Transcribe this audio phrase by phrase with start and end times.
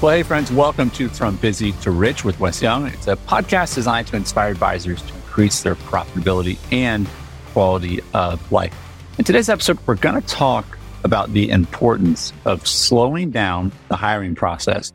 [0.00, 2.86] Well, hey, friends, welcome to From Busy to Rich with Wes Young.
[2.86, 7.08] It's a podcast designed to inspire advisors to increase their profitability and
[7.52, 8.72] quality of life.
[9.18, 14.36] In today's episode, we're going to talk about the importance of slowing down the hiring
[14.36, 14.92] process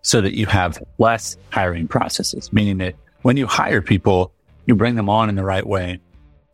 [0.00, 4.32] so that you have less hiring processes, meaning that when you hire people,
[4.64, 6.00] you bring them on in the right way,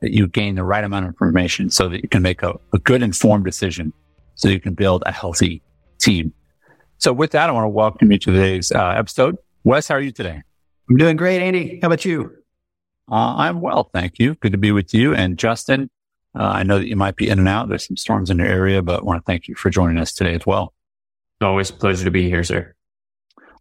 [0.00, 2.78] that you gain the right amount of information so that you can make a, a
[2.80, 3.92] good informed decision
[4.34, 5.62] so you can build a healthy
[6.00, 6.32] team.
[7.04, 9.36] So with that, I want to welcome you to today's uh, episode.
[9.62, 10.40] Wes, how are you today?
[10.88, 11.78] I'm doing great, Andy.
[11.82, 12.34] How about you?
[13.12, 14.36] Uh, I'm well, thank you.
[14.36, 15.14] Good to be with you.
[15.14, 15.90] And Justin,
[16.34, 17.68] uh, I know that you might be in and out.
[17.68, 20.14] There's some storms in your area, but I want to thank you for joining us
[20.14, 20.72] today as well.
[21.42, 22.74] Always a pleasure to be here, sir.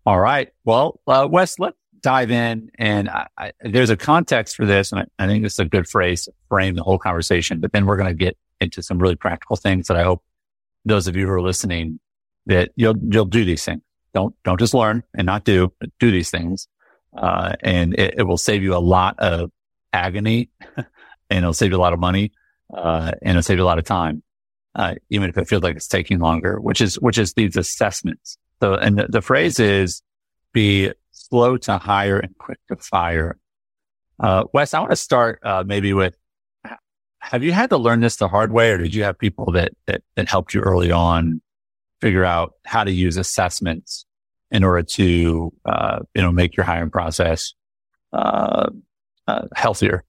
[0.06, 0.48] All right.
[0.64, 2.72] Well, uh, Wes, let's dive in.
[2.80, 5.66] And I, I, there's a context for this, and I, I think this is a
[5.66, 7.60] good phrase to frame the whole conversation.
[7.60, 10.24] But then we're going to get into some really practical things that I hope
[10.86, 12.00] those of you who are listening
[12.46, 13.82] that you'll you'll do these things.
[14.14, 16.68] Don't don't just learn and not do, but do these things,
[17.18, 19.52] uh, and it, it, will save you a lot of
[19.92, 20.86] agony, and
[21.30, 22.32] it'll save you a lot of money,
[22.74, 24.22] uh, and it'll save you a lot of time,
[24.76, 26.60] uh, even if it feels like it's taking longer.
[26.60, 28.38] Which is which is these assessments.
[28.62, 30.04] So, and the, the phrase is
[30.54, 33.38] be slow to hire and quick to fire.
[34.20, 36.16] Uh, Wes, I want to start uh, maybe with
[37.24, 39.72] have you had to learn this the hard way or did you have people that,
[39.88, 41.42] that, that helped you early on
[42.04, 44.06] figure out how to use assessments
[44.52, 47.54] in order to, uh, you know, make your hiring process,
[48.12, 48.70] uh,
[49.26, 50.04] uh, healthier?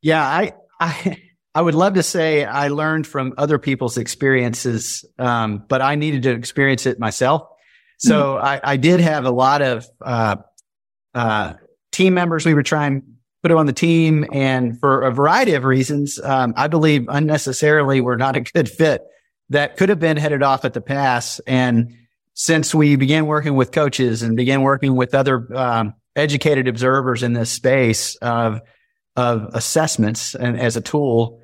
[0.00, 1.22] Yeah, I, I,
[1.54, 6.22] I would love to say I learned from other people's experiences, um, but I needed
[6.22, 7.42] to experience it myself.
[7.98, 8.46] So mm-hmm.
[8.46, 10.36] I, I, did have a lot of uh,
[11.14, 11.54] uh,
[11.92, 13.02] team members we were trying
[13.42, 18.16] put on the team, and for a variety of reasons, um, I believe unnecessarily were
[18.16, 19.02] not a good fit
[19.50, 21.40] that could have been headed off at the pass.
[21.46, 21.94] And
[22.34, 27.32] since we began working with coaches and began working with other um, educated observers in
[27.32, 28.60] this space of
[29.16, 31.40] of assessments and as a tool,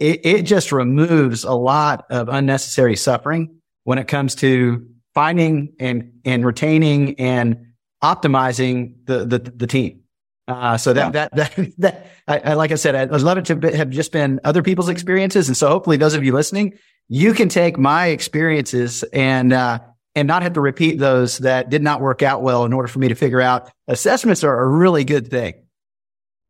[0.00, 6.12] it, it just removes a lot of unnecessary suffering when it comes to finding and
[6.24, 7.66] and retaining and
[8.02, 10.03] optimizing the the, the team.
[10.46, 11.28] Uh, so that, yeah.
[11.32, 14.12] that, that, that, I, I, like I said, I, would love it to have just
[14.12, 15.48] been other people's experiences.
[15.48, 16.78] And so hopefully those of you listening,
[17.08, 19.80] you can take my experiences and, uh,
[20.14, 22.98] and not have to repeat those that did not work out well in order for
[22.98, 25.54] me to figure out assessments are a really good thing.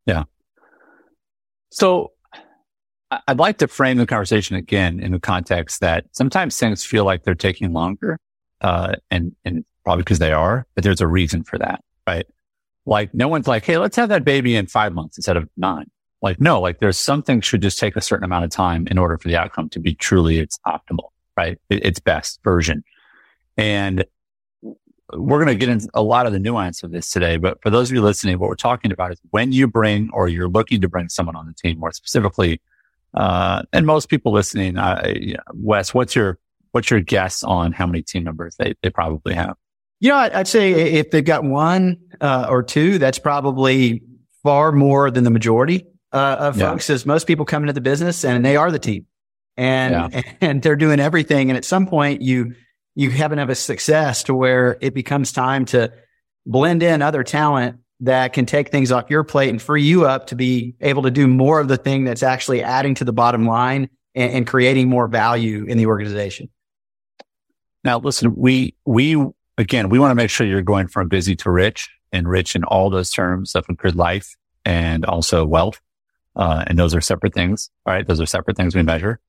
[0.07, 0.25] Yeah.
[1.71, 2.13] So
[3.27, 7.23] I'd like to frame the conversation again in the context that sometimes things feel like
[7.23, 8.19] they're taking longer,
[8.61, 12.27] uh, and, and probably because they are, but there's a reason for that, right?
[12.87, 15.91] Like no one's like, Hey, let's have that baby in five months instead of nine.
[16.25, 19.19] Like, no, like there's something should just take a certain amount of time in order
[19.19, 21.59] for the outcome to be truly its optimal, right?
[21.69, 22.83] its best version.
[23.59, 24.07] And
[25.13, 27.37] we're going to get into a lot of the nuance of this today.
[27.37, 30.29] But for those of you listening, what we're talking about is when you bring or
[30.29, 32.61] you're looking to bring someone on the team more specifically,
[33.13, 35.13] uh, and most people listening, uh,
[35.53, 36.39] Wes, what's your,
[36.73, 39.57] what's your guess on how many team members they, they probably have?
[40.05, 44.03] You know, I'd say if they've got one uh, or two, that's probably
[44.43, 46.73] far more than the majority uh, of yeah.
[46.73, 46.91] folks.
[46.91, 49.07] As most people come into the business and they are the team,
[49.57, 50.23] and yeah.
[50.43, 51.49] and they're doing everything.
[51.49, 52.55] And at some point, you
[52.95, 55.91] you have enough of success to where it becomes time to
[56.45, 60.27] blend in other talent that can take things off your plate and free you up
[60.27, 63.47] to be able to do more of the thing that's actually adding to the bottom
[63.47, 66.51] line and, and creating more value in the organization.
[67.83, 69.17] Now, listen, we we
[69.59, 72.65] again, we want to make sure you're going from busy to rich and rich in
[72.65, 75.81] all those terms of a good life and also wealth.
[76.37, 77.71] Uh, and those are separate things.
[77.87, 78.07] All right.
[78.07, 79.21] Those are separate things we measure.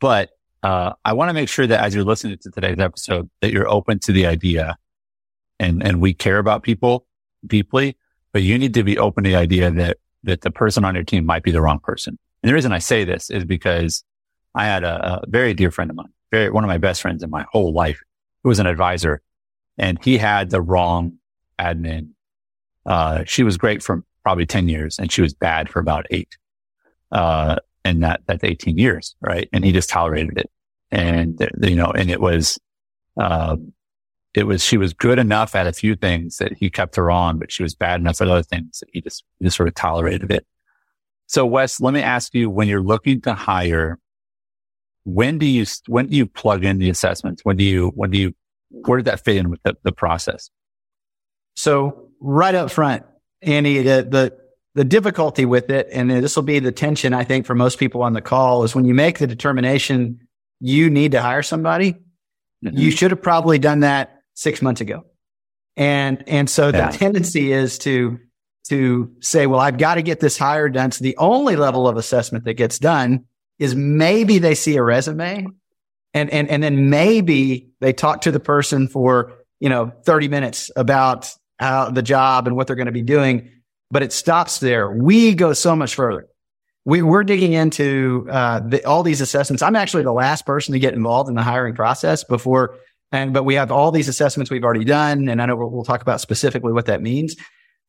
[0.00, 0.30] But,
[0.62, 3.68] uh, I want to make sure that as you're listening to today's episode, that you're
[3.68, 4.76] open to the idea
[5.58, 7.06] and, and we care about people
[7.44, 7.96] deeply,
[8.32, 11.02] but you need to be open to the idea that, that the person on your
[11.02, 12.16] team might be the wrong person.
[12.42, 14.04] And the reason I say this is because
[14.54, 17.22] I had a, a very dear friend of mine, very, one of my best friends
[17.24, 18.00] in my whole life
[18.42, 19.20] who was an advisor
[19.78, 21.18] and he had the wrong
[21.58, 22.10] admin.
[22.84, 26.36] Uh, she was great for probably 10 years and she was bad for about eight.
[27.10, 29.48] Uh, and that, that's 18 years, right?
[29.52, 30.50] And he just tolerated it.
[30.90, 32.58] And, you know, and it was,
[33.16, 33.56] uh,
[34.34, 37.38] it was, she was good enough at a few things that he kept her on,
[37.38, 39.74] but she was bad enough at other things that he just, he just sort of
[39.74, 40.46] tolerated it.
[41.26, 43.98] So Wes, let me ask you, when you're looking to hire,
[45.04, 47.44] when do you, when do you plug in the assessments?
[47.44, 48.34] When do you, when do you
[48.72, 50.50] where did that fit in with the, the process?
[51.56, 53.04] So right up front,
[53.42, 54.38] Andy, the, the,
[54.74, 58.02] the difficulty with it, and this will be the tension, I think, for most people
[58.02, 60.20] on the call is when you make the determination
[60.60, 62.76] you need to hire somebody, mm-hmm.
[62.76, 65.04] you should have probably done that six months ago.
[65.76, 66.90] And, and so Yeah.
[66.90, 68.18] the tendency is to,
[68.68, 70.92] to say, well, I've got to get this hire done.
[70.92, 73.24] So the only level of assessment that gets done
[73.58, 75.46] is maybe they see a resume
[76.14, 80.70] and, and, and then maybe they talk to the person for, you know, 30 minutes
[80.76, 83.50] about how the job and what they're going to be doing,
[83.90, 84.90] but it stops there.
[84.90, 86.26] We go so much further.
[86.84, 89.62] We, we're digging into uh, the, all these assessments.
[89.62, 92.76] I'm actually the last person to get involved in the hiring process before,
[93.12, 95.84] and but we have all these assessments we've already done, and I know we'll, we'll
[95.84, 97.36] talk about specifically what that means.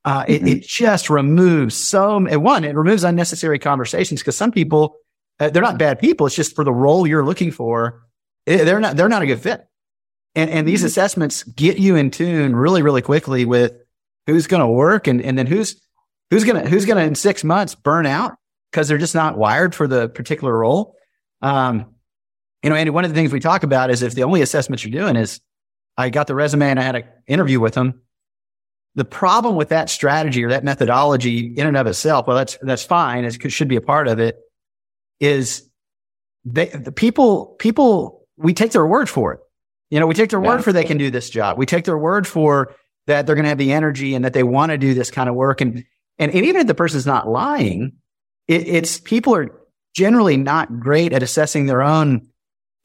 [0.06, 4.98] Uh, it, it just removes so one, it removes unnecessary conversations because some people
[5.39, 6.28] uh, they're not bad people.
[6.28, 8.04] It's just for the role you're looking for,
[8.46, 9.66] eh, they're not they're not a good fit.
[10.35, 13.74] And and these assessments get you in tune really really quickly with
[14.25, 15.80] who's going to work and and then who's
[16.31, 18.35] who's going to who's going to in six months burn out
[18.71, 20.95] because they're just not wired for the particular role.
[21.41, 21.94] Um,
[22.63, 24.83] you know, Andy, one of the things we talk about is if the only assessment
[24.83, 25.41] you're doing is
[25.97, 28.01] I got the resume and I had an interview with them.
[28.95, 32.83] The problem with that strategy or that methodology in and of itself, well, that's, that's
[32.83, 33.25] fine.
[33.25, 34.39] It should be a part of it
[35.19, 35.69] is
[36.45, 39.39] they, the people, people, we take their word for it.
[39.94, 40.48] You know, we take their Yeah.
[40.48, 41.56] word for they can do this job.
[41.60, 42.74] We take their word for
[43.06, 45.30] that they're going to have the energy and that they want to do this kind
[45.30, 45.62] of work.
[45.62, 45.86] And,
[46.18, 47.92] and, and even if the person's not lying,
[48.48, 49.50] it, it's people are
[49.95, 52.28] generally not great at assessing their own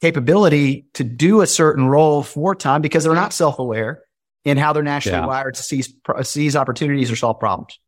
[0.01, 4.03] capability to do a certain role for time because they're not self-aware
[4.45, 5.25] in how they're naturally Yeah.
[5.25, 5.91] wired to seize,
[6.21, 7.79] seize opportunities or solve problems.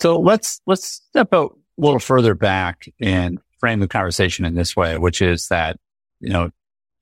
[0.00, 4.74] So let's let's step out a little further back and frame the conversation in this
[4.74, 5.76] way, which is that
[6.20, 6.50] you know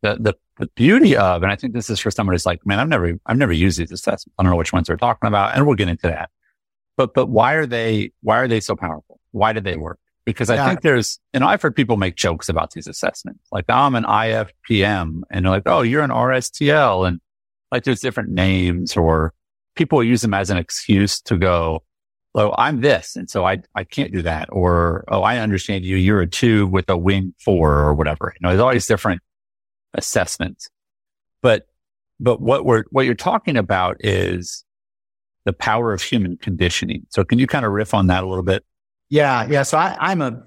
[0.02, 2.79] the the, the beauty of, and I think this is for someone who's like, man,
[2.79, 4.35] I've never I've never used these assessments.
[4.38, 6.31] I don't know which ones they're talking about, and we'll get into that.
[6.97, 9.20] But but why are they why are they so powerful?
[9.32, 9.99] Why do they work?
[10.26, 10.69] Because I Yeah.
[10.69, 13.41] think there's, you know, I've heard people make jokes about these assessments.
[13.50, 17.08] Like I'm an IFPM and they're like, oh, you're an RSTL.
[17.08, 17.20] And
[17.73, 19.32] like there's different names or
[19.76, 21.82] people use them as an excuse to go,
[22.35, 23.17] oh, I'm this.
[23.17, 24.49] And so I, I can't do that.
[24.52, 25.97] Or, oh, I understand you.
[25.97, 28.35] You're a two with a wing four or whatever.
[28.35, 29.23] You know, there's always different
[29.95, 30.69] assessments.
[31.43, 31.67] But,
[32.19, 34.65] but what we're, what you're talking about is
[35.45, 37.07] the power of human conditioning.
[37.11, 38.65] So can you kind of riff on that a little bit?
[39.09, 39.47] Yeah.
[39.49, 39.63] Yeah.
[39.63, 40.43] So I, I'm a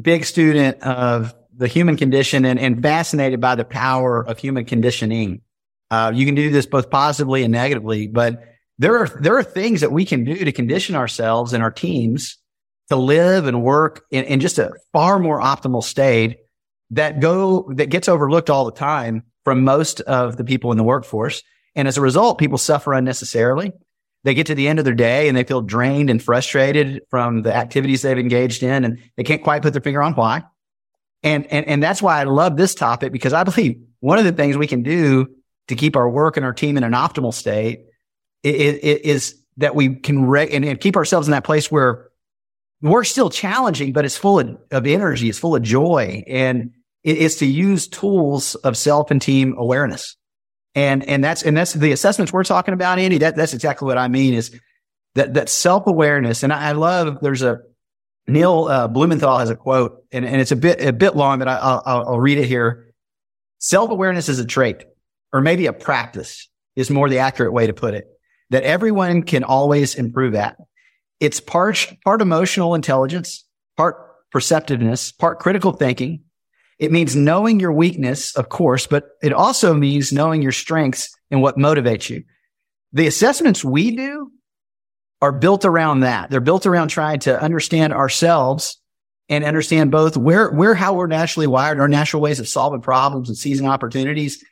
[0.00, 5.40] big student of the human condition and, and fascinated by the power of human conditioning.
[5.90, 8.44] Uh, you can do this both positively and negatively, but
[8.78, 12.36] there are, there are things that we can do to condition ourselves and our teams
[12.90, 16.38] to live and work in, in just a far more optimal state
[16.90, 20.84] that go, that gets overlooked all the time from most of the people in the
[20.84, 21.42] workforce.
[21.74, 23.72] And as a result, people suffer unnecessarily.
[24.24, 27.42] They get to the end of their day and they feel drained and frustrated from
[27.42, 30.42] the activities they've engaged in and they can't quite put their finger on why.
[31.22, 34.32] And, and, and that's why I love this topic because I believe one of the
[34.32, 35.28] things we can do
[35.68, 37.86] to keep our work and our team in an optimal state
[38.42, 42.08] is, is that we can re- and, and keep ourselves in that place where
[42.80, 45.28] work's still challenging, but it's full of, of energy.
[45.28, 46.72] It's full of joy and
[47.04, 50.16] it is to use tools of self and team awareness.
[50.74, 53.18] And, and that's, and that's the assessments we're talking about, Andy.
[53.18, 54.58] That, that's exactly what I mean is
[55.14, 56.42] that, that self awareness.
[56.42, 57.60] And I, I love, there's a,
[58.26, 61.48] Neil uh, Blumenthal has a quote and, and it's a bit, a bit long, but
[61.48, 62.92] I, I'll, I'll read it here.
[63.58, 64.84] Self awareness is a trait
[65.32, 68.06] or maybe a practice is more the accurate way to put it
[68.50, 70.56] that everyone can always improve at.
[71.20, 73.44] It's part, part emotional intelligence,
[73.76, 73.96] part
[74.30, 76.24] perceptiveness, part critical thinking.
[76.78, 81.42] It means knowing your weakness, of course, but it also means knowing your strengths and
[81.42, 82.24] what motivates you.
[82.92, 84.30] The assessments we do
[85.20, 86.30] are built around that.
[86.30, 88.80] They're built around trying to understand ourselves
[89.28, 93.28] and understand both where, where, how we're naturally wired, our natural ways of solving problems
[93.28, 94.42] and seizing opportunities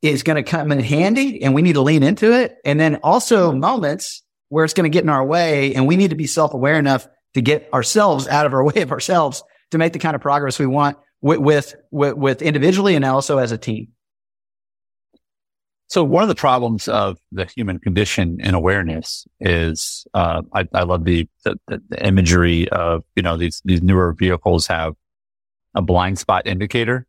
[0.00, 2.56] is going to come in handy and we need to lean into it.
[2.64, 6.10] And then also moments where it's going to get in our way and we need
[6.10, 9.92] to be self-aware enough to get ourselves out of our way of ourselves to make
[9.92, 13.88] the kind of progress we want with, with, with, individually and also as a team.
[15.86, 20.82] So one of the problems of the human condition and awareness is, uh, I, I
[20.82, 24.94] love the, the, the imagery of, you know, these, these newer vehicles have
[25.74, 27.06] a blind spot indicator,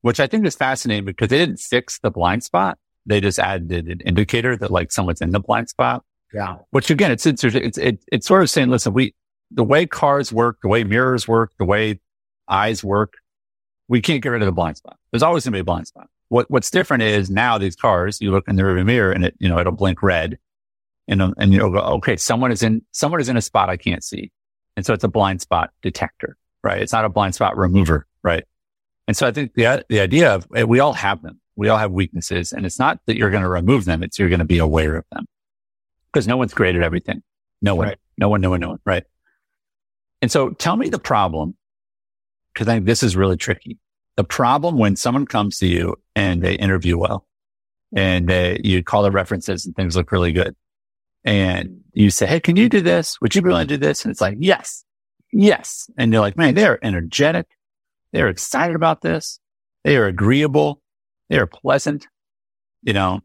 [0.00, 2.78] which I think is fascinating because they didn't fix the blind spot.
[3.06, 6.56] They just added an indicator that like someone's in the blind spot, Yeah.
[6.70, 9.14] which again, it's, it's, it's, it's, it's sort of saying, listen, we,
[9.50, 12.00] the way cars work, the way mirrors work, the way
[12.48, 13.14] eyes work,
[13.88, 14.96] we can't get rid of the blind spot.
[15.10, 16.08] There's always going to be a blind spot.
[16.28, 19.34] What what's different is now these cars, you look in the rearview mirror and it,
[19.38, 20.38] you know, it'll blink red,
[21.06, 23.76] and um, and you'll go, okay, someone is in someone is in a spot I
[23.76, 24.32] can't see,
[24.76, 26.82] and so it's a blind spot detector, right?
[26.82, 28.44] It's not a blind spot remover, right?
[29.06, 31.90] And so I think the the idea of we all have them, We all have
[31.90, 34.02] weaknesses and it's not that you're going to remove them.
[34.02, 35.26] It's you're going to be aware of them
[36.12, 37.22] because no one's great at everything.
[37.62, 37.98] No one, right.
[38.18, 38.78] no one, no one, no one.
[38.84, 39.04] Right.
[40.20, 41.56] And so tell me the problem
[42.56, 43.78] because I think this is really tricky.
[44.16, 47.26] The problem when someone comes to you and they interview well
[47.94, 50.56] and they, you call the references and things look really good
[51.22, 53.20] and you say, Hey, can you do this?
[53.20, 54.06] Would you be willing to do this?
[54.06, 54.86] And it's like, yes,
[55.34, 55.90] yes.
[55.98, 57.46] And they're like, man, they're energetic.
[58.12, 59.38] They're excited about this.
[59.84, 60.80] They are agreeable.
[61.28, 62.06] They are pleasant.
[62.82, 63.20] You know,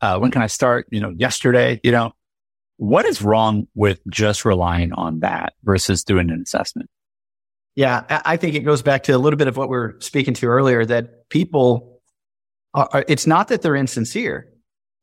[0.00, 0.86] uh, when can I start?
[0.90, 2.12] You know, yesterday, you know,
[2.78, 6.88] what is wrong with just relying on that versus doing an assessment?
[7.76, 10.34] Yeah, I think it goes back to a little bit of what we are speaking
[10.34, 12.00] to earlier that people
[12.72, 14.48] are, it's not that they're insincere.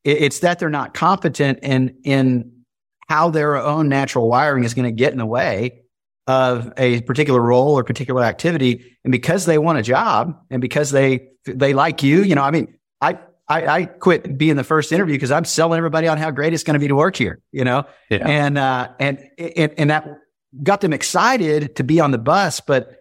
[0.03, 2.63] It's that they're not competent in, in
[3.09, 5.81] how their own natural wiring is going to get in the way
[6.27, 8.97] of a particular role or particular activity.
[9.03, 12.51] And because they want a job and because they, they like you, you know, I
[12.51, 16.31] mean, I, I, I quit being the first interview because I'm selling everybody on how
[16.31, 18.25] great it's going to be to work here, you know, yeah.
[18.27, 20.07] and, uh, and, and, and that
[20.63, 22.97] got them excited to be on the bus, but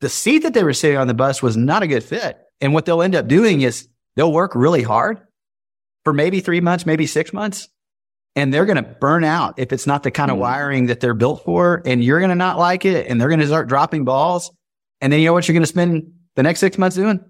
[0.00, 2.38] the seat that they were sitting on the bus was not a good fit.
[2.60, 5.20] And what they'll end up doing is they'll work really hard
[6.04, 7.68] for maybe three months, maybe six months,
[8.36, 10.40] and they're going to burn out if it's not the kind of mm.
[10.40, 11.82] wiring that they're built for.
[11.84, 14.50] And you're going to not like it and they're going to start dropping balls.
[15.00, 17.20] And then you know what you're going to spend the next six months doing?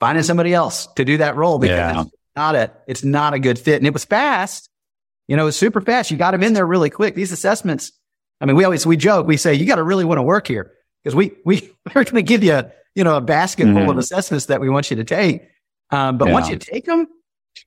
[0.00, 2.02] Finding somebody else to do that role because yeah.
[2.02, 3.76] it's not a, it's not a good fit.
[3.76, 4.68] And it was fast.
[5.26, 6.10] You know, it was super fast.
[6.10, 7.14] You got them in there really quick.
[7.14, 7.92] These assessments,
[8.40, 10.46] I mean, we always, we joke, we say, you got to really want to work
[10.46, 12.62] here because we, we, we're going to give you,
[12.94, 13.74] you know, a basket mm-hmm.
[13.74, 13.98] full of mm-hmm.
[13.98, 15.42] assessments that we want you to take.
[15.90, 16.34] Um, but yeah.
[16.34, 17.06] once you take them,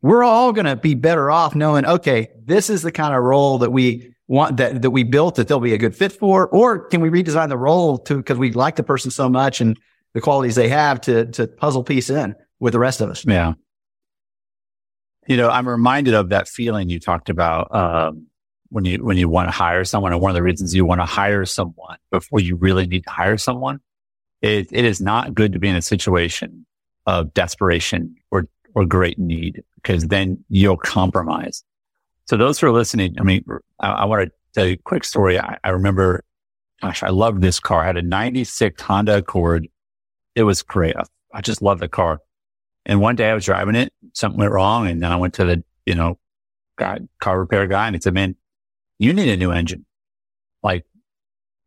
[0.01, 3.57] we're all going to be better off knowing, okay, this is the kind of role
[3.59, 6.87] that we want that, that we built that they'll be a good fit for, or
[6.87, 9.77] can we redesign the role to, because we like the person so much and
[10.13, 13.25] the qualities they have to, to puzzle piece in with the rest of us.
[13.25, 13.53] Yeah.
[15.27, 18.27] You know, I'm reminded of that feeling you talked about, um,
[18.69, 21.01] when you, when you want to hire someone and one of the reasons you want
[21.01, 23.79] to hire someone before you really need to hire someone,
[24.41, 26.65] it, it is not good to be in a situation
[27.05, 28.45] of desperation or,
[28.75, 31.63] or great need because then you'll compromise.
[32.25, 33.43] So those who are listening, I mean,
[33.79, 35.39] I, I want to tell you a quick story.
[35.39, 36.23] I, I remember,
[36.81, 37.81] gosh, I loved this car.
[37.81, 39.67] I had a 96 Honda Accord.
[40.35, 40.95] It was great.
[40.95, 42.19] I, I just loved the car.
[42.85, 44.87] And one day I was driving it, something went wrong.
[44.87, 46.19] And then I went to the, you know,
[46.77, 48.35] guy, car repair guy and he said, man,
[48.99, 49.85] you need a new engine.
[50.61, 50.85] Like,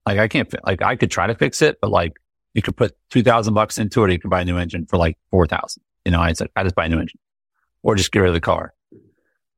[0.07, 2.13] like I can't, like I could try to fix it, but like
[2.55, 4.07] you could put 2000 bucks into it.
[4.07, 5.83] Or you could buy a new engine for like 4000.
[6.05, 7.19] You know, I said, I just buy a new engine
[7.83, 8.75] or just get rid of the car.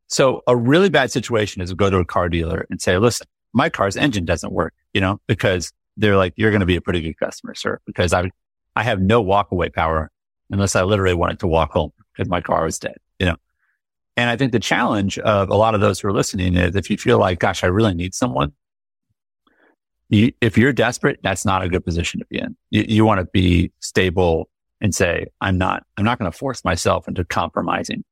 [0.06, 3.26] So a really bad situation is to go to a car dealer and say, listen,
[3.52, 6.80] my car's engine doesn't work, you know, because they're like, you're going to be a
[6.80, 8.30] pretty good customer, sir, because I,
[8.76, 10.10] I have no walk away power
[10.50, 12.96] unless I literally wanted to walk home because my car was dead?
[14.16, 16.88] And I think the challenge of a lot of those who are listening is if
[16.88, 18.52] you feel like, gosh, I really need someone,
[20.08, 22.56] you, if you're desperate, that's not a good position to be in.
[22.70, 24.48] You, you want to be stable
[24.80, 28.04] and say, I'm not, I'm not going to force myself into compromising.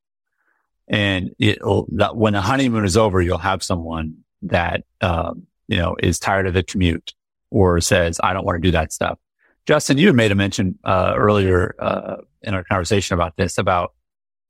[0.88, 6.18] And that when the honeymoon is over, you'll have someone that, um, you know, is
[6.18, 7.14] tired of the commute
[7.50, 9.18] or says, I don't want to do that stuff.
[9.66, 13.94] Justin, you made a mention, uh, earlier, uh, in our conversation about this, about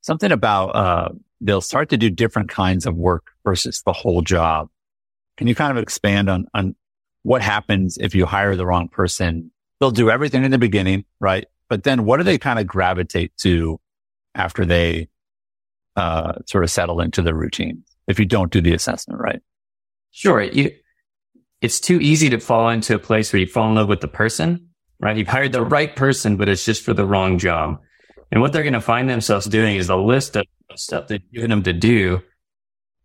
[0.00, 1.08] something about, uh,
[1.42, 4.68] they'll start to do different kinds of work versus the whole job.
[5.36, 6.76] Can you kind of expand on, on
[7.22, 9.50] what happens if you hire the wrong person?
[9.80, 11.46] They'll do everything in the beginning, right?
[11.68, 13.80] But then what do they kind of gravitate to
[14.34, 15.08] after they
[15.96, 19.40] uh, sort of settle into the routine if you don't do the assessment right?
[20.10, 20.42] Sure.
[20.42, 20.70] You,
[21.60, 24.08] it's too easy to fall into a place where you fall in love with the
[24.08, 24.68] person,
[25.00, 25.16] right?
[25.16, 27.80] You've hired the right person, but it's just for the wrong job.
[28.30, 30.46] And what they're going to find themselves doing is a list of
[30.78, 32.22] stuff that you're them to do.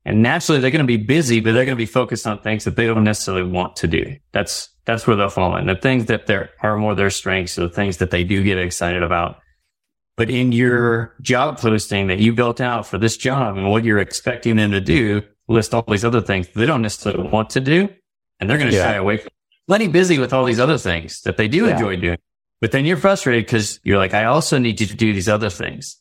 [0.06, 2.64] And naturally, they're going to be busy, but they're going to be focused on things
[2.64, 4.16] that they don't necessarily want to do.
[4.32, 5.68] That's, that's where they'll fall in.
[5.68, 9.04] The things that there are more their strengths, the things that they do get excited
[9.04, 9.42] about
[10.18, 14.00] but in your job posting that you built out for this job and what you're
[14.00, 17.88] expecting them to do, list all these other things they don't necessarily want to do.
[18.40, 18.92] And they're going to yeah.
[18.92, 19.30] shy away from
[19.68, 21.74] plenty busy with all these other things that they do yeah.
[21.74, 22.18] enjoy doing.
[22.60, 25.52] But then you're frustrated because you're like, I also need you to do these other
[25.52, 25.98] things.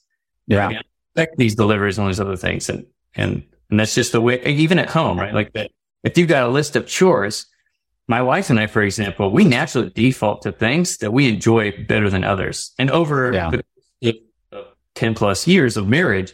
[0.46, 0.66] Yeah.
[0.66, 0.86] Right?
[1.16, 2.68] Expect these deliveries and these other things.
[2.68, 5.32] And, and, and that's just the way, even at home, right?
[5.34, 5.70] Like that.
[6.04, 7.46] If you've got a list of chores,
[8.06, 12.08] my wife and I, for example, we naturally default to things that we enjoy better
[12.08, 12.72] than others.
[12.78, 14.12] And over yeah.
[14.94, 16.32] 10 plus years of marriage,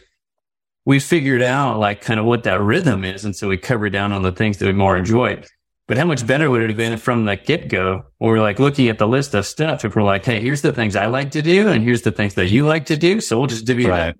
[0.85, 3.25] we figured out like kind of what that rhythm is.
[3.25, 5.47] And so we covered down on the things that we more enjoyed.
[5.87, 8.05] But how much better would it have been from the get go?
[8.19, 9.83] We're like looking at the list of stuff.
[9.83, 11.69] If we're like, Hey, here's the things I like to do.
[11.69, 13.19] And here's the things that you like to do.
[13.19, 14.15] So we'll just divvy Right.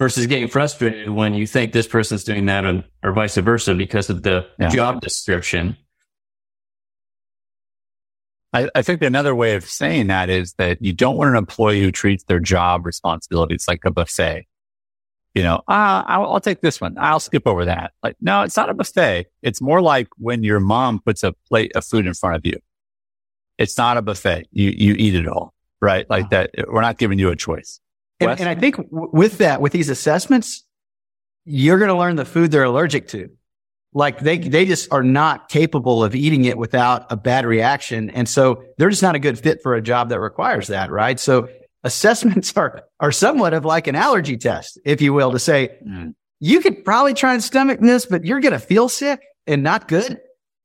[0.00, 4.08] Versus getting frustrated when you think this person's doing that or, or vice versa because
[4.08, 4.70] of the Yeah.
[4.70, 5.76] job description.
[8.52, 11.82] I, I think another way of saying that is that you don't want an employee
[11.82, 14.46] who treats their job responsibilities like a buffet.
[15.34, 16.96] You know, ah, I'll, I'll take this one.
[16.98, 17.92] I'll skip over that.
[18.02, 19.26] Like, no, it's not a buffet.
[19.42, 22.58] It's more like when your mom puts a plate of food in front of you.
[23.58, 24.48] It's not a buffet.
[24.50, 26.08] You, you eat it all, right?
[26.10, 26.50] Like that.
[26.66, 27.80] We're not giving you a choice.
[28.20, 30.64] And, and I think w- with that, with these assessments,
[31.44, 33.30] you're going to learn the food they're allergic to.
[33.92, 38.10] Like they, they just are not capable of eating it without a bad reaction.
[38.10, 40.90] And so they're just not a good fit for a job that requires that.
[40.90, 41.18] Right.
[41.18, 41.48] So
[41.82, 46.14] assessments are, are somewhat of like an allergy test, if you will, to say, Mm.
[46.38, 49.88] you could probably try and stomach this, but you're going to feel sick and not
[49.88, 50.20] good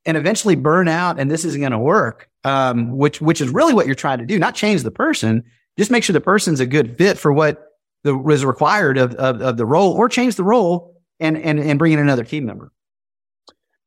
[0.05, 1.19] and eventually burn out.
[1.19, 2.29] And this isn't going to work.
[2.43, 5.45] Um, which, which is really what you're trying to do, not change the person,
[5.77, 7.65] just make sure the person's a good fit for what
[8.03, 11.79] the, was required of, of, of the role or change the role and, and, and
[11.79, 12.71] bring in another team member.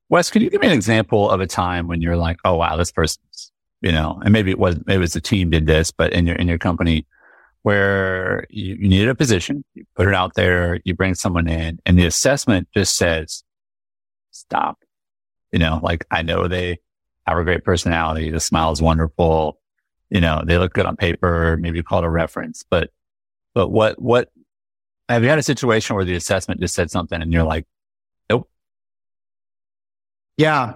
[0.08, 2.76] Wes, can you give me an example of a time when you're like, oh wow,
[2.76, 5.90] this person's, you know, and maybe it was maybe it was the team did this,
[5.90, 7.06] but in your in your company
[7.62, 11.78] where you, you needed a position, you put it out there, you bring someone in,
[11.84, 13.44] and the assessment just says,
[14.30, 14.78] stop.
[15.52, 16.78] You know, like I know they
[17.26, 19.60] have a great personality, the smile is wonderful,
[20.10, 22.90] you know, they look good on paper, maybe call it a reference, but
[23.54, 24.30] but what what
[25.08, 27.66] have you had a situation where the assessment just said something and you're like,
[28.30, 28.48] nope?
[30.36, 30.74] Yeah.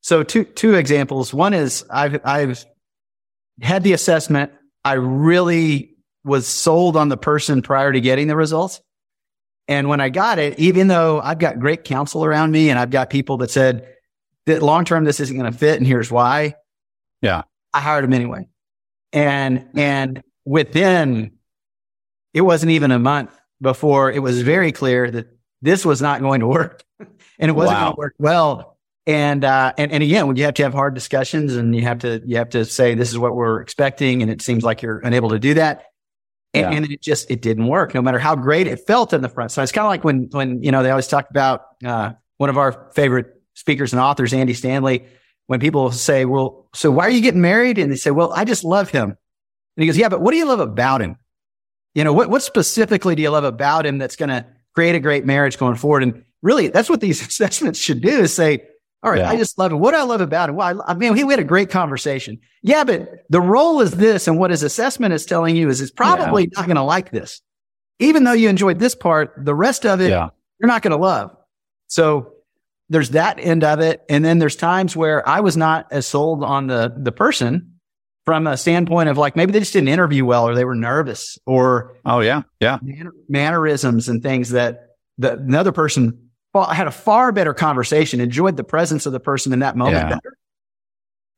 [0.00, 1.32] So two, two examples.
[1.32, 2.64] One is I've, I've
[3.60, 4.52] had the assessment.
[4.84, 8.80] I really was sold on the person prior to getting the results.
[9.68, 12.90] And when I got it, even though I've got great counsel around me and I've
[12.90, 13.88] got people that said
[14.46, 15.78] that long term, this isn't going to fit.
[15.78, 16.56] And here's why.
[17.20, 17.42] Yeah.
[17.72, 18.48] I hired them anyway.
[19.12, 21.32] And, and within,
[22.34, 25.28] it wasn't even a month before it was very clear that
[25.60, 27.84] this was not going to work and it wasn't Wow.
[27.84, 28.78] going to work well.
[29.06, 31.98] And, uh, and, and again, when you have to have hard discussions and you have
[32.00, 34.22] to, you have to say, this is what we're expecting.
[34.22, 35.84] And it seems like you're unable to do that.
[36.54, 36.76] And, Yeah.
[36.76, 39.50] and it just, it didn't work no matter how great it felt in the front.
[39.50, 42.50] So it's kind of like when, when, you know, they always talk about, uh, one
[42.50, 45.04] of our favorite speakers and authors, Andy Stanley,
[45.52, 47.76] when people say, well, so why are you getting married?
[47.76, 49.10] And they say, well, I just love him.
[49.10, 51.16] And he goes, yeah, but what do you love about him?
[51.94, 54.98] You know, what, what specifically do you love about him that's going to create a
[54.98, 56.04] great marriage going forward?
[56.04, 58.66] And really, that's what these assessments should do is say,
[59.02, 59.28] all right, Yeah.
[59.28, 59.78] I just love him.
[59.78, 60.56] What do I love about him?
[60.56, 62.40] Well, I, I mean, we had a great conversation.
[62.62, 64.26] Yeah, but the role is this.
[64.26, 67.42] And what his assessment is telling you is it's probably not going to like this.
[67.98, 70.30] Even though you enjoyed this part, the rest of it, yeah.
[70.58, 71.36] you're not going to love.
[71.88, 72.32] So
[72.92, 74.02] there's that end of it.
[74.08, 77.78] And then there's times where I was not as sold on the, the person
[78.26, 81.38] from a standpoint of like, maybe they just didn't interview well or they were nervous
[81.46, 82.42] or Oh yeah.
[82.60, 82.78] Yeah.
[82.82, 88.64] manner- mannerisms and things that the another person had a far better conversation, enjoyed the
[88.64, 90.08] presence of the person in that moment Yeah.
[90.10, 90.36] better.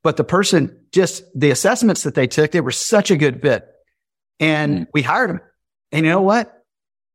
[0.03, 3.65] But the person just the assessments that they took, they were such a good fit.
[4.39, 4.87] And Mm.
[4.93, 5.39] we hired them.
[5.93, 6.51] And you know what?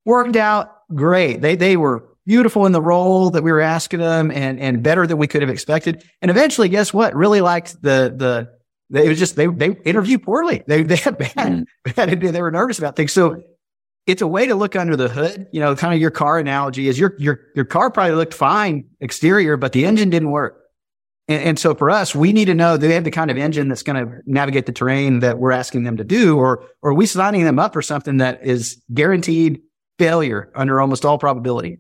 [0.07, 1.41] Worked out great.
[1.43, 5.07] They they were beautiful in the role that we were asking them and and better
[5.07, 6.03] than we could have expected.
[6.23, 7.15] And eventually, guess what?
[7.15, 8.49] Really liked the the
[8.91, 10.63] they, it was just they they interviewed poorly.
[10.67, 11.65] They they had bad, Mm.
[11.97, 13.13] bad they were nervous about things.
[13.13, 13.43] So
[14.07, 15.47] it's a way to look under the hood.
[15.53, 18.85] You know, kind of your car analogy is your your your car probably looked fine
[19.01, 20.57] exterior, but the engine didn't work.
[21.29, 23.69] And, and so for us, we need to know they have the kind of engine
[23.69, 26.95] that's going to navigate the terrain that we're asking them to do, or or are
[26.95, 29.61] we signing them up for something that is guaranteed
[29.99, 31.79] failure under almost all probability?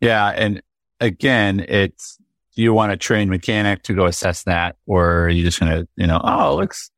[0.00, 0.28] Yeah.
[0.28, 0.62] And
[1.00, 2.18] again, it's,
[2.56, 5.72] do you want a trained mechanic to go assess that or are you just going
[5.72, 6.90] to, you know, oh, it looks,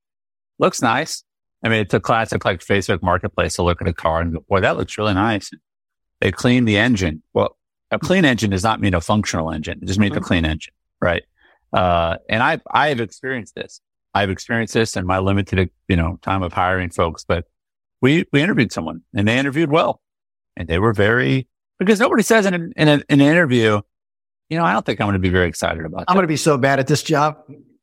[0.59, 1.23] looks nice.
[1.63, 4.41] I mean, it's a classic like Facebook marketplace to look at a car and go,
[4.49, 5.51] boy, that looks really nice.
[6.21, 7.23] They clean the engine.
[7.35, 7.57] Well,
[7.91, 9.81] a clean engine does not mean a functional engine.
[9.83, 10.25] It just means a Mhm.
[10.25, 10.73] clean engine.
[11.01, 11.25] Right.
[11.73, 13.81] Uh, and I, I have experienced this.
[14.15, 17.45] I've experienced this in my limited, you know, time of hiring folks, but
[18.01, 20.01] we, we interviewed someone and they interviewed well
[20.57, 21.47] and they were very,
[21.81, 23.81] because nobody says in, an- in, a, in an interview,
[24.49, 26.29] you know, I don't think I'm going to be very excited about I'm going to
[26.29, 27.39] be so bad at this job.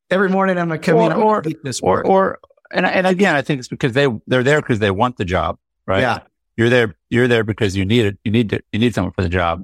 [0.10, 2.40] Every morning I'm going to come in Or- I'm gonna or- beat this or, or,
[2.72, 5.58] and, and again, I think it's because they, they're there because they want the job,
[5.86, 6.00] right?
[6.02, 6.20] Yeah.
[6.56, 8.18] You're there, you're there because you need it.
[8.24, 9.64] You need to, you need someone for the job.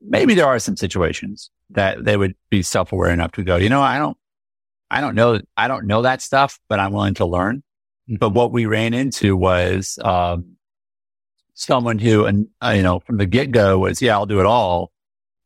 [0.00, 3.82] Maybe there are some situations that they would be self-aware enough to go, you know,
[3.82, 4.16] I don't,
[4.90, 7.62] I don't know, I don't know that stuff, but I'm willing to learn.
[8.10, 8.18] Mhm.
[8.18, 10.56] But what we ran into was, um,
[11.60, 14.46] someone who, and uh, you know, from the get go was, yeah, I'll do it
[14.46, 14.92] all.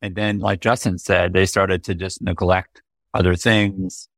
[0.00, 4.08] And then, like Justin said, they started to just neglect other things.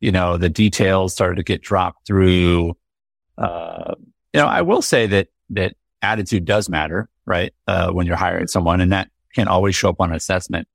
[0.00, 2.76] You know, the details started to get dropped through.
[3.38, 3.94] Uh,
[4.32, 7.54] you know, I will say that, that attitude does matter, right?
[7.66, 10.68] Uh, when you're hiring someone and that can always show up on assessment.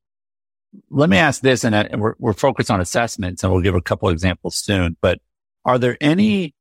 [0.89, 3.82] Let me ask this, and, uh, we're, we're focused on assessments and we'll give a
[3.82, 5.19] couple examples soon, but
[5.63, 6.54] are there any,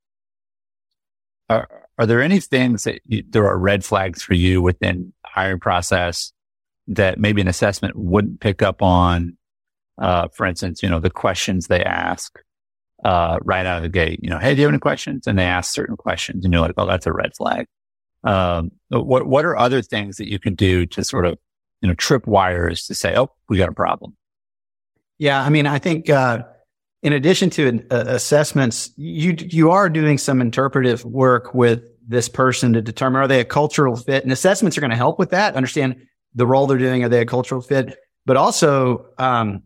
[1.48, 5.60] are, are there any things that you, there are red flags for you within hiring
[5.60, 6.32] process
[6.88, 9.36] that maybe an assessment wouldn't pick up on?
[10.00, 12.36] Uh, for instance, you know, the questions they ask,
[13.04, 15.26] uh, right out of the gate, you know, Hey, do you have any questions?
[15.26, 17.66] And they ask certain questions and you're like, Oh, that's a red flag.
[18.24, 21.38] Um, what, what are other things that you can do to sort of,
[21.80, 24.16] you know, trip wires to say, Oh, we got a problem?
[25.18, 25.42] Yeah.
[25.42, 26.44] I mean, I think, uh,
[27.04, 32.72] in addition to uh, assessments, you, you are doing some interpretive work with this person
[32.72, 35.54] to determine are they a cultural fit and assessments are going to help with that.
[35.54, 37.04] Understand the role they're doing.
[37.04, 37.96] Are they a cultural fit?
[38.26, 39.62] But also, um,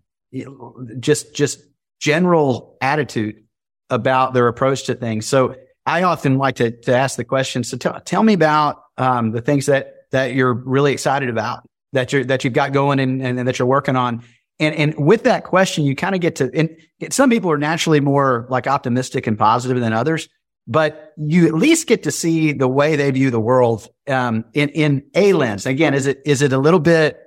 [0.99, 1.63] just, just
[2.01, 3.45] general attitude
[3.89, 5.25] about their approach to things.
[5.25, 5.55] So
[5.87, 7.65] I often like to, to ask the question.
[7.65, 12.13] So t- tell me about um, the things that that you're really excited about that
[12.13, 14.23] you that you've got going and, and, and that you're working on.
[14.61, 16.51] And and with that question, you kind of get to.
[16.55, 16.77] And
[17.13, 20.29] some people are naturally more like optimistic and positive than others,
[20.67, 24.69] but you at least get to see the way they view the world um, in
[24.71, 25.67] in a lens.
[25.67, 27.19] Again, is it is it a little bit,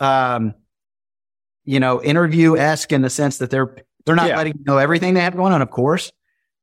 [0.00, 0.54] um,
[1.64, 4.36] you know, interview esque in the sense that they're they're not yeah.
[4.36, 6.12] letting you know everything they have going on, of course,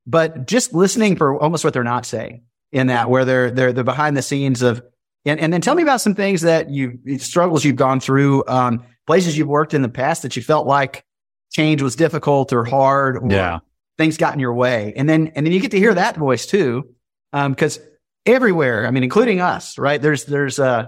[0.05, 3.83] but just listening for almost what they're not saying in that, where they're, they're, the
[3.83, 4.81] behind the scenes of,
[5.25, 8.83] and, and then tell me about some things that you, struggles you've gone through, um,
[9.05, 11.05] places you've worked in the past that you felt like
[11.51, 13.59] change was difficult or hard or yeah.
[13.97, 14.93] things got in your way.
[14.95, 16.95] And then, and then you get to hear that voice too.
[17.33, 17.79] Um, cause
[18.25, 20.01] everywhere, I mean, including us, right?
[20.01, 20.87] There's, there's, uh,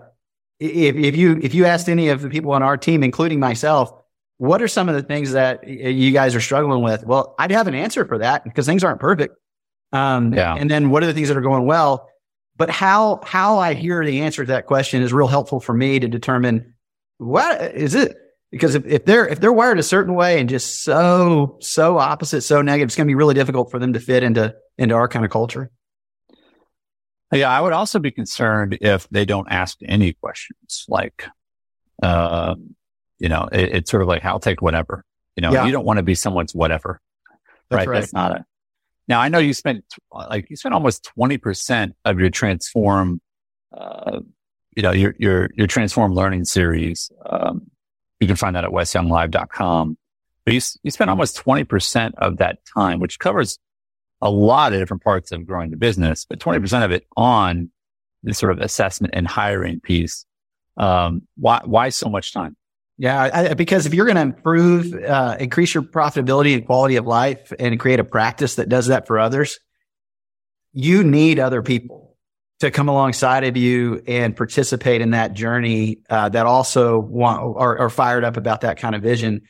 [0.59, 3.91] if, if you, if you asked any of the people on our team, including myself,
[4.37, 7.05] what are some of the things that you guys are struggling with?
[7.05, 9.37] Well, I'd have an answer for that because things aren't perfect.
[9.91, 10.55] Um, yeah.
[10.55, 12.09] And then what are the things that are going well?
[12.55, 15.99] But how how I hear the answer to that question is real helpful for me
[15.99, 16.73] to determine
[17.17, 18.15] what is it
[18.51, 22.41] because if, if they're if they're wired a certain way and just so so opposite
[22.41, 25.07] so negative it's going to be really difficult for them to fit into into our
[25.07, 25.71] kind of culture
[27.31, 31.27] yeah i would also be concerned if they don't ask any questions like
[32.01, 32.55] uh,
[33.19, 35.05] you know, it, it's sort of like, I'll take whatever.
[35.35, 35.65] You know, yeah.
[35.65, 36.99] you don't want to be someone's whatever.
[37.69, 37.87] That's right?
[37.87, 37.99] right.
[38.01, 38.45] That's not a.
[39.07, 43.21] Now I know you spent like you spent almost twenty percent of your transform,
[43.75, 44.21] uh,
[44.75, 47.11] you know, your your your transform learning series.
[47.25, 47.69] Um,
[48.19, 49.97] you can find that at wesyounglive.com.
[50.45, 53.59] But you you spent almost twenty percent of that time, which covers
[54.21, 57.69] a lot of different parts of growing the business, but twenty percent of it on
[58.23, 60.25] this sort of assessment and hiring piece.
[60.77, 62.55] Um, why why so much time?
[62.97, 67.08] Yeah, I, because if you're going to improve, uh, increase your profitability and quality of
[67.08, 69.60] life and create a practice that does that for others,
[70.73, 72.15] you need other people
[72.60, 77.77] to come alongside of you and participate in that journey uh, that also want are,
[77.77, 79.41] are fired up about that kind of vision.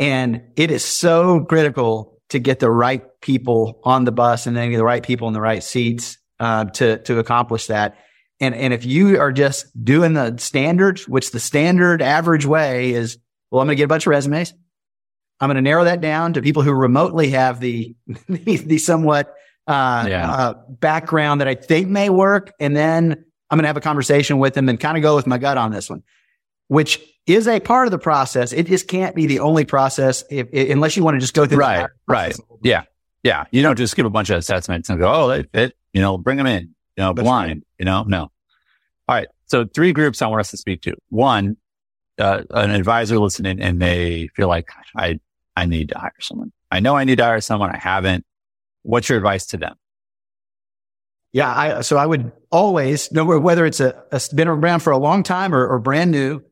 [0.00, 4.72] And it is so critical to get the right people on the bus and then
[4.72, 7.96] the right people in the right seats uh, to to accomplish that.
[8.42, 13.16] And, and if you are just doing the standards, which the standard average way is,
[13.52, 14.52] well, I'm going to get a bunch of resumes.
[15.38, 17.94] I'm going to narrow that down to people who remotely have the,
[18.28, 19.32] the, the somewhat,
[19.68, 20.28] uh, yeah.
[20.28, 22.52] uh, background that I think may work.
[22.58, 23.12] And then
[23.48, 25.56] I'm going to have a conversation with them and kind of go with my gut
[25.56, 26.02] on this one,
[26.66, 28.52] which is a part of the process.
[28.52, 31.46] It just can't be the only process if, if, unless you want to just go
[31.46, 31.58] through.
[31.58, 31.88] Right.
[32.08, 32.36] Right.
[32.64, 32.82] Yeah.
[33.22, 33.44] Yeah.
[33.52, 36.18] You don't just give a bunch of assessments and go, Oh, they fit, you know,
[36.18, 37.62] bring them in, you know, That's blind, right.
[37.78, 38.30] you know, no.
[39.08, 39.28] All right.
[39.46, 40.94] So three groups I want us to speak to.
[41.08, 41.56] One,
[42.18, 45.20] uh, an advisor listening and they feel like I,
[45.56, 46.52] I need to hire someone.
[46.70, 47.70] I know I need to hire someone.
[47.70, 48.24] I haven't.
[48.82, 49.74] What's your advice to them?
[51.32, 51.52] Yeah.
[51.52, 55.22] I, so I would always know whether it's a, a been around for a long
[55.22, 56.42] time or, or brand new.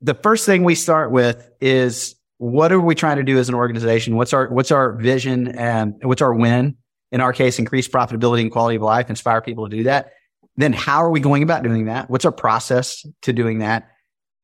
[0.00, 3.54] The first thing we start with is what are we trying to do as an
[3.54, 4.16] organization?
[4.16, 6.76] What's our, what's our vision and what's our win?
[7.12, 10.12] In our case, increase profitability and quality of life, inspire people to do that.
[10.56, 12.10] Then how are we going about doing that?
[12.10, 13.88] What's our process to doing that?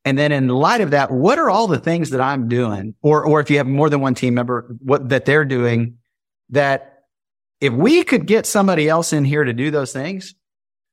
[0.05, 2.95] And then in light of that, what are all the things that I'm doing?
[3.03, 5.99] Or, or if you have more than one team member, what that they're doing
[6.51, 7.05] that
[7.61, 10.35] if we could get somebody else in here to do those things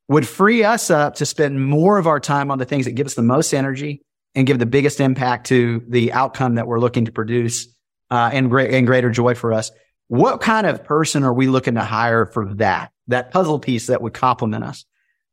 [0.07, 3.07] would free us up to spend more of our time on the things that give
[3.07, 4.01] us the most energy
[4.35, 7.67] and give the biggest impact to the outcome that we're looking to produce,
[8.11, 9.71] uh, and great and greater joy for us.
[10.09, 12.91] What kind of person are we looking to hire for that?
[13.07, 14.85] That puzzle piece that would complement us.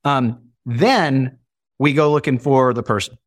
[0.04, 1.38] Um, then
[1.78, 3.18] we go looking for the person.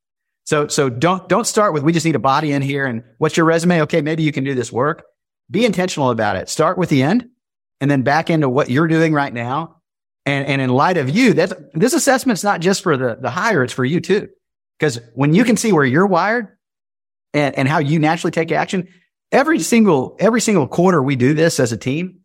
[0.46, 3.36] So, so don't, don't start with, we just need a body in here and what's
[3.36, 3.82] your resume?
[3.84, 4.02] Okay.
[4.02, 5.04] Maybe you can do this work.
[5.52, 6.50] Be intentional about it.
[6.50, 7.28] Start with the end
[7.82, 9.78] and then back into what you're doing right now.
[10.26, 13.64] And, and in light of you, that's, this assessment's not just for the, the hire.
[13.64, 14.30] It's for you too.
[14.78, 16.48] Because when you can see where you're wired
[17.34, 18.88] and, and how you naturally take action,
[19.32, 22.20] every single, every single quarter we do this as a team.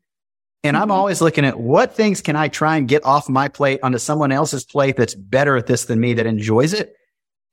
[0.62, 0.92] And I'm mm-hmm.
[0.92, 4.32] always looking at what things can I try and get off my plate onto someone
[4.32, 6.94] else's plate that's better at this than me that enjoys it.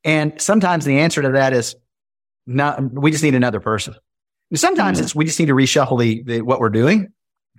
[0.04, 1.76] And sometimes the answer to that is
[2.48, 3.96] not, we just need another person.
[4.54, 5.06] Sometimes mm-hmm.
[5.06, 7.10] it's, we just need to reshuffle the, the what we're doing,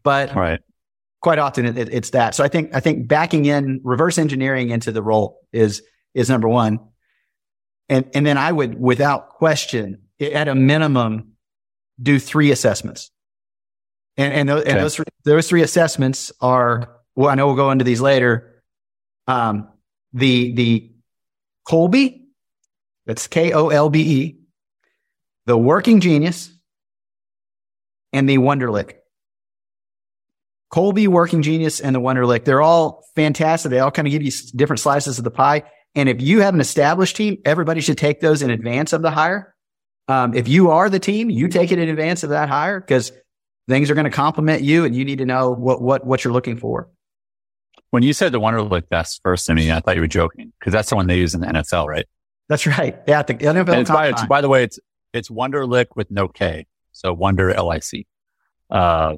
[0.02, 0.60] but right.
[1.20, 2.34] quite often it, it, it's that.
[2.34, 5.82] So I think, I think backing in reverse engineering into the role is,
[6.14, 6.80] is number one.
[7.88, 11.31] And, and then I would, without question, at a minimum,
[12.00, 13.10] do three assessments.
[14.16, 14.70] And, and, those, okay.
[14.70, 18.62] and those, those three assessments are, well, I know we'll go into these later.
[19.26, 19.68] Um,
[20.12, 20.92] the, the
[21.66, 22.20] Kolbe,
[23.06, 24.38] that's K O L B E,
[25.46, 26.52] the working genius,
[28.12, 28.94] and the Wonderlic.
[30.72, 32.44] Kolbe, working genius, and the Wonderlic.
[32.44, 33.70] They're all fantastic.
[33.70, 35.64] They all kind of give you different slices of the pie.
[35.94, 39.10] And if you have an established team, everybody should take those in advance of the
[39.10, 39.54] hire.
[40.08, 43.12] Um, if you are the team, you take it in advance of that hire because
[43.68, 46.32] things are going to complement you and you need to know what, what, what you're
[46.32, 46.88] looking for.
[47.90, 50.72] When you said the Wonderlic test first to me, I thought you were joking because
[50.72, 52.06] that's the one they use in the NFL, right?
[52.48, 52.98] That's right.
[53.06, 53.22] Yeah.
[53.22, 53.86] The NFL.
[53.88, 54.78] By, it's, by, the way, it's,
[55.12, 56.66] it's Wonderlic with no K.
[56.92, 58.06] So Wonder L-I-C.
[58.70, 59.16] Uh,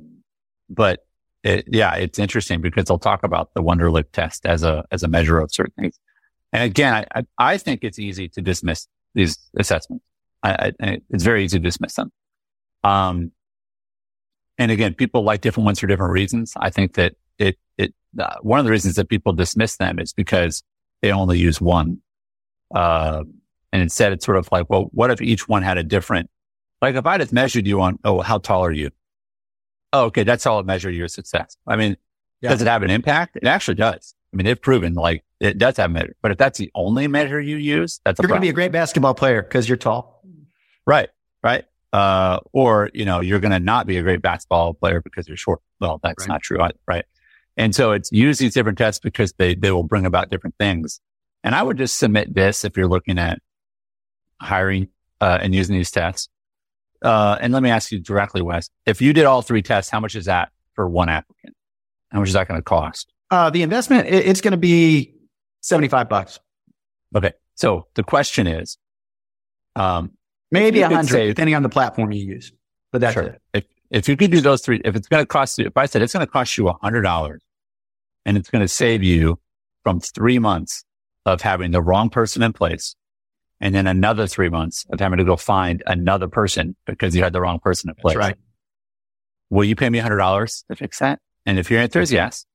[0.69, 1.01] but
[1.43, 5.09] it, yeah, it's interesting because they'll talk about the Wonderlic test as a, as a
[5.09, 5.99] measure of certain things.
[6.53, 10.05] And again, I, I, I think it's easy to dismiss these assessments.
[10.45, 12.13] I, I, it's very easy to dismiss them.
[12.85, 13.33] Um,
[14.59, 16.53] and again, people like different ones for different reasons.
[16.57, 20.13] I think that it, it, uh, one of the reasons that people dismiss them is
[20.13, 20.63] because
[21.03, 22.01] they only use one.
[22.73, 23.25] Uh,
[23.73, 26.31] and instead it's sort of like, well, what if each one had a different,
[26.81, 28.91] like if I just measured you on, oh, how tall are you?
[29.93, 30.25] Oh, okay.
[30.25, 31.57] That's how it measure your success.
[31.67, 31.97] I mean,
[32.41, 32.51] yeah.
[32.51, 33.37] does it have an impact?
[33.37, 34.15] It actually does.
[34.33, 37.07] I mean, they've proven like it does have a measure, but if that's the only
[37.07, 40.14] measure you use, that's you're going to be a great basketball player because you're tall.
[40.87, 41.09] Right.
[41.43, 41.65] Right.
[41.93, 45.37] Uh, or, you know, you're going to not be a great basketball player because you're
[45.37, 45.61] short.
[45.81, 46.29] Well, that's right.
[46.29, 46.59] not true.
[46.87, 47.05] Right.
[47.57, 51.01] And so it's use these different tests because they, they will bring about different things.
[51.45, 53.39] And I would just submit this if you're looking at
[54.41, 54.89] hiring,
[55.21, 56.29] uh, and using these tests.
[57.03, 60.01] Uh, and let me ask you directly, Wes, if you did all three tests, how
[60.01, 61.55] much is that for one applicant?
[62.11, 63.13] How much is that going to cost?
[63.31, 65.15] Uh, the investment, it, it's going to be
[65.61, 66.41] 75 bucks.
[67.15, 67.33] Okay.
[67.55, 68.79] So the question is,
[69.77, 70.13] um,
[70.55, 72.53] Maybe a hundred, depending on the platform you use.
[72.93, 73.23] But that's sure.
[73.25, 73.43] it.
[73.53, 75.87] If, if you could do those three, if it's going to cost you, if I
[75.87, 77.43] said it's going to cost you a hundred dollars
[78.25, 79.39] and it's going to save you
[79.83, 80.85] from three months
[81.27, 82.95] of having the wrong person in place
[83.61, 87.33] and then another three months of having to go find another person because you had
[87.33, 88.15] the wrong person in place.
[88.15, 88.37] That's right.
[89.51, 91.21] Will you pay me a hundred dollars to fix that?
[91.47, 92.47] And if your answer is yes,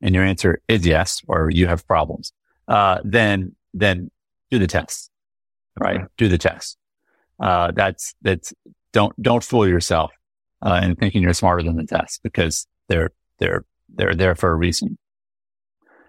[0.00, 2.32] and your answer is yes, or you have problems,
[2.68, 4.10] uh, then, then
[4.50, 5.10] do the test,
[5.78, 6.00] right?
[6.16, 6.76] Do the test.
[7.40, 8.52] Uh, that's, that's,
[8.92, 10.10] don't, don't fool yourself,
[10.62, 14.54] uh, in thinking you're smarter than the test because they're, they're, they're there for a
[14.54, 14.98] reason.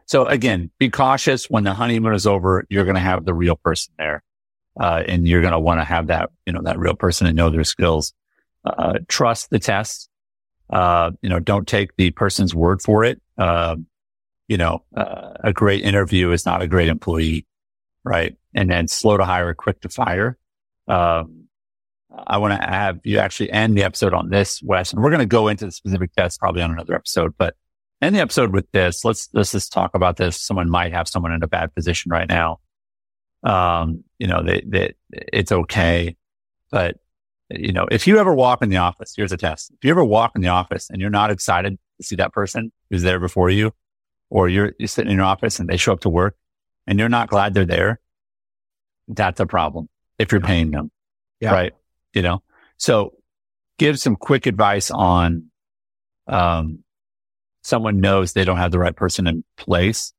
[0.05, 2.65] So again, be cautious when the honeymoon is over.
[2.69, 4.23] You're going to have the real person there.
[4.79, 7.35] Uh, and you're going to want to have that, you know, that real person and
[7.35, 8.13] know their skills.
[8.65, 10.09] Uh, trust the test.
[10.69, 13.21] Uh, you know, don't take the person's word for it.
[13.37, 13.75] Uh,
[14.47, 17.45] you know, uh, a great interview is not a great employee,
[18.03, 18.35] right?
[18.53, 20.37] And then slow to hire, quick to fire.
[20.91, 21.45] Um,
[22.27, 25.21] I want to have you actually end the episode on this, Wes, and we're going
[25.21, 27.55] to go into the specific test probably on another episode, but
[28.01, 29.05] end the episode with this.
[29.05, 30.35] Let's, let's just talk about this.
[30.35, 32.59] Someone might have someone in a bad position right now.
[33.43, 36.17] Um, you know, that, that it's okay.
[36.69, 36.97] But,
[37.49, 39.71] you know, if you ever walk in the office, here's a test.
[39.71, 42.73] If you ever walk in the office and you're not excited to see that person
[42.89, 43.73] who's there before you,
[44.29, 46.35] or you're, you're sitting in your office and they show up to work
[46.85, 48.01] and you're not glad they're there,
[49.07, 49.87] that's a problem
[50.21, 50.91] if you're paying them.
[51.39, 51.53] Yeah.
[51.53, 51.73] Right.
[52.13, 52.43] You know,
[52.77, 53.13] so
[53.79, 55.47] give some quick advice on,
[56.27, 56.83] um,
[57.63, 60.13] someone knows they don't have the right person in place.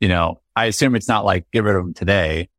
[0.00, 2.50] You know, I assume it's not like get rid of them today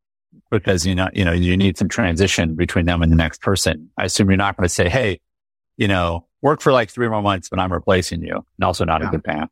[0.49, 3.91] because, you know, you know, you need some transition between them and the next person.
[3.97, 5.19] I assume you're not going to say, Hey,
[5.77, 9.01] you know, work for like three more months, but I'm replacing you and also not
[9.01, 9.07] yeah.
[9.07, 9.49] a good path.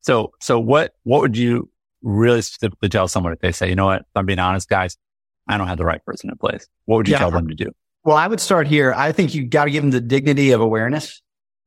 [0.00, 1.70] So, so what, what would you
[2.02, 4.96] really specifically tell someone if they say, you know what, if I'm being honest, guys,
[5.46, 6.66] I don't have the right person in place.
[6.86, 7.18] What would you yeah.
[7.18, 7.70] tell them to do?
[8.04, 8.92] Well, I would start here.
[8.94, 11.22] I think you got to give them the dignity of awareness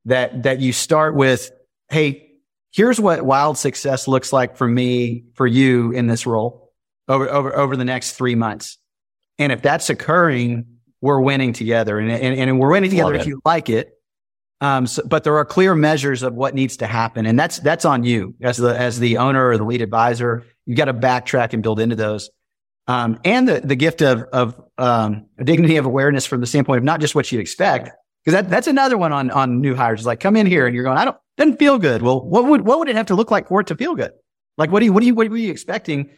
[0.06, 1.50] that, that you start with,
[1.90, 2.30] Hey,
[2.72, 6.72] here's what wild success looks like for me, for you in this role
[7.08, 8.78] over, over, over the next three months.
[9.38, 10.66] And if that's occurring,
[11.00, 13.92] we're winning together and, and, and we're winning together if you like it.
[14.60, 17.24] Um, so, but there are clear measures of what needs to happen.
[17.24, 20.44] And that's, that's on you as the, as the owner or the lead advisor.
[20.66, 22.28] You've got to backtrack and build into those.
[22.86, 26.84] Um, and the, the gift of, of, um, dignity of awareness from the standpoint of
[26.84, 27.90] not just what you expect.
[28.24, 30.00] Cause that, that's another one on, on new hires.
[30.00, 32.02] It's like, come in here and you're going, I don't, doesn't feel good.
[32.02, 34.12] Well, what would, what would it have to look like for it to feel good?
[34.58, 36.10] Like, what do you, what do you, what were you expecting?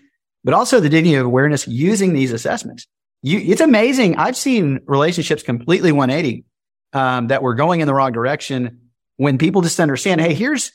[0.45, 2.87] But also the dignity of awareness using these assessments.
[3.23, 4.17] You, it's amazing.
[4.17, 6.45] I've seen relationships completely 180
[6.93, 8.81] um, that were going in the wrong direction
[9.17, 10.73] when people just understand, hey, here's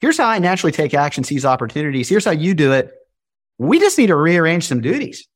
[0.00, 2.08] here's how I naturally take action, seize opportunities.
[2.08, 2.90] Here's how you do it.
[3.60, 5.26] We just need to rearrange some duties.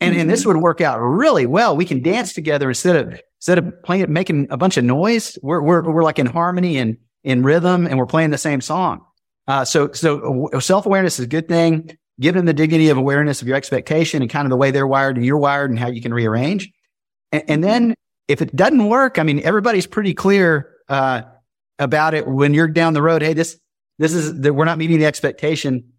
[0.00, 0.20] And, mm-hmm.
[0.22, 0.48] and this mm-hmm.
[0.48, 1.76] would work out really well.
[1.76, 5.38] We can dance together instead of instead of playing making a bunch of noise.
[5.42, 9.04] We're we're we're like in harmony and in rhythm, and we're playing the same song.
[9.46, 13.42] Uh, so so self awareness is a good thing give them the dignity of awareness
[13.42, 15.88] of your expectation and kind of the way they're wired and you're wired and how
[15.88, 16.70] you can rearrange.
[17.32, 17.94] And, and then
[18.26, 21.22] if it doesn't work, I mean, everybody's pretty clear, uh,
[21.78, 23.22] about it when you're down the road.
[23.22, 23.58] Hey, this,
[23.98, 25.92] this is, that we're not meeting the expectation.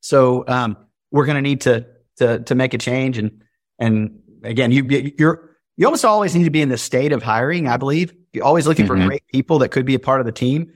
[0.00, 0.76] So, um,
[1.10, 3.18] we're going to need to, to, to make a change.
[3.18, 3.42] And,
[3.78, 4.84] and again, you,
[5.18, 8.14] you're, you almost always need to be in the state of hiring, I believe.
[8.32, 9.00] You're always looking mm-hmm.
[9.00, 10.72] for great people that could be a part of the team.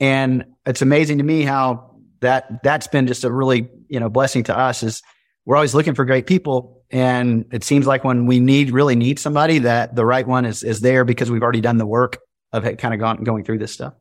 [0.00, 1.88] And it's amazing to me how
[2.20, 5.02] that that's been just a really you know blessing to us is
[5.44, 9.18] we're always looking for great people and it seems like when we need really need
[9.18, 12.18] somebody that the right one is is there because we've already done the work
[12.52, 13.94] of kind of gone, going through this stuff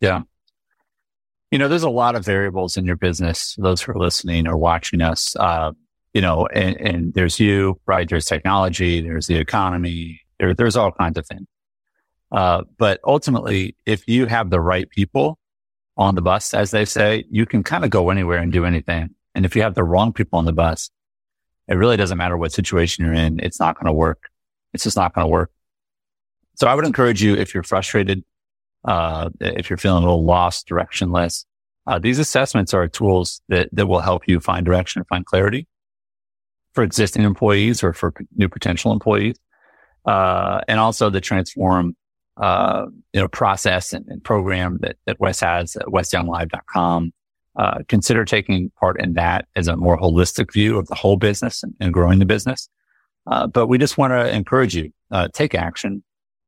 [0.00, 0.22] yeah
[1.50, 4.56] you know there's a lot of variables in your business those who are listening or
[4.56, 5.72] watching us uh,
[6.14, 10.92] you know and, and, there's you right there's technology there's the economy there, there's all
[10.92, 11.46] kinds of things
[12.32, 15.38] uh, but ultimately if you have the right people
[16.00, 19.10] on the bus, as they say, you can kind of go anywhere and do anything.
[19.34, 20.90] And if you have the wrong people on the bus,
[21.68, 23.38] it really doesn't matter what situation you're in.
[23.38, 24.30] It's not going to work.
[24.72, 25.52] It's just not going to work.
[26.56, 28.24] So I would encourage you if you're frustrated,
[28.84, 31.44] uh, if you're feeling a little lost, directionless,
[31.86, 35.66] uh, these assessments are tools that, that will help you find direction, and find clarity
[36.72, 39.36] for existing employees or for new potential employees.
[40.04, 41.94] Uh, and also the transform
[42.36, 47.12] uh, you know, process and, and, program that, that Wes has at wesyounglive.com.
[47.56, 51.62] Uh, consider taking part in that as a more holistic view of the whole business
[51.62, 52.68] and, and growing the business.
[53.26, 56.02] Uh, but we just want to encourage you, uh, take action.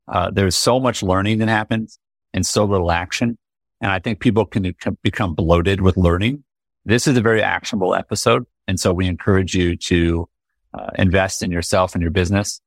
[0.07, 1.99] Uh, there's so much learning that happens
[2.33, 3.37] and so little action.
[3.81, 6.43] And I think people can become bloated with learning.
[6.85, 8.45] This is a very actionable episode.
[8.67, 10.29] And so we encourage you to
[10.73, 12.61] uh, invest in yourself and your business.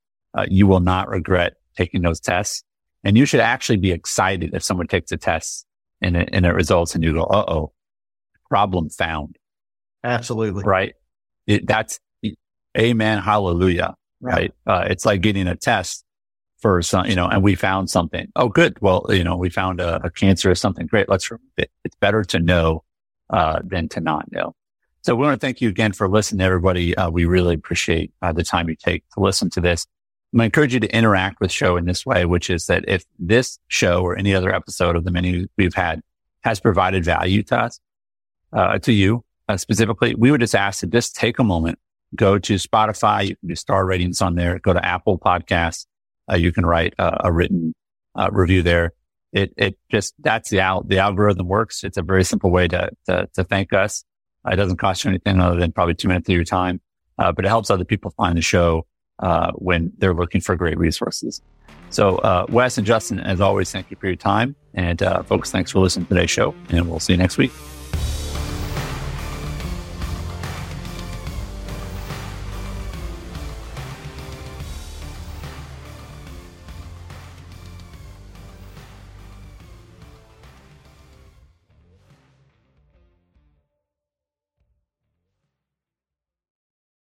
[0.49, 2.63] you will not regret taking those tests.
[3.05, 5.67] And you should actually be excited if someone takes a test
[6.03, 7.73] and it, and it results and you go, uh oh,
[8.49, 9.37] problem found.
[10.03, 10.65] Absolutely.
[10.65, 10.95] Right.
[11.47, 12.01] It, that's
[12.77, 13.19] amen.
[13.19, 13.95] Hallelujah.
[14.21, 14.53] Right.
[14.67, 16.05] Uh, it's like getting a test
[16.59, 18.31] for some, you know, and we found something.
[18.37, 18.77] Oh, good.
[18.81, 20.87] Well, you know, we found a, a cancer or something.
[20.87, 21.09] Great.
[21.09, 21.71] Let's remove it.
[21.85, 22.83] It's better to know,
[23.31, 24.55] uh, than to not know.
[25.03, 26.97] So we want to thank you again for listening, everybody.
[26.97, 29.87] Uh, we really appreciate uh, the time you take to listen to this.
[30.39, 33.59] I encourage you to interact with show in this way, which is that if this
[33.69, 36.01] show or any other episode of the many we've had
[36.41, 37.81] has provided value to us,
[38.53, 41.79] uh, to you uh, specifically, we would just ask to just take a moment,
[42.15, 43.29] go to Spotify.
[43.29, 44.59] You can do star ratings on there.
[44.59, 45.87] Go to Apple Podcasts.
[46.31, 47.75] Uh, you can write a written
[48.17, 48.93] uh, review there.
[49.33, 51.85] It it just that's the al- the algorithm works.
[51.85, 54.05] It's a very simple way to to, to thank us.
[54.51, 56.81] it doesn't cost you anything other than probably two minutes of your time,
[57.19, 58.87] uh, but it helps other people find the show
[59.19, 61.43] uh, when they're looking for great resources.
[61.91, 64.57] So, uh, Wes and Justin, as always, thank you for your time.
[64.75, 67.53] And uh, folks, thanks for listening to today's show, and we'll see you next week.